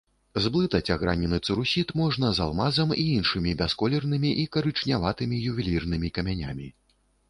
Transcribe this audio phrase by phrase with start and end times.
[0.43, 6.67] Зблытаць агранены цэрусіт можна з алмазам і іншымі бясколернымі і карычняватымі ювелірнымі камянямі.